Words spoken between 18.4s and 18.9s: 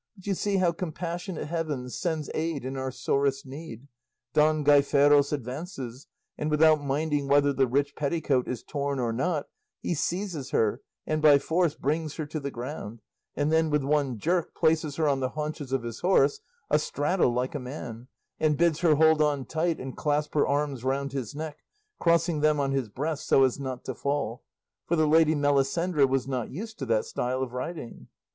bids